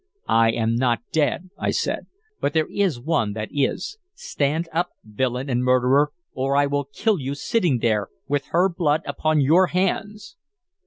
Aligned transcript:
"I 0.27 0.49
am 0.53 0.73
not 0.73 1.03
dead," 1.11 1.51
I 1.59 1.69
said, 1.69 2.07
"but 2.39 2.53
there 2.53 2.65
is 2.71 2.99
one 2.99 3.33
that 3.33 3.49
is. 3.51 3.99
Stand 4.15 4.67
up, 4.73 4.89
villain 5.03 5.47
and 5.47 5.63
murderer, 5.63 6.11
or 6.33 6.55
I 6.57 6.65
will 6.65 6.85
kill 6.85 7.19
you 7.19 7.35
sitting 7.35 7.77
there, 7.77 8.07
with 8.27 8.45
her 8.45 8.67
blood 8.67 9.03
upon 9.05 9.41
your 9.41 9.67
hands!" 9.67 10.37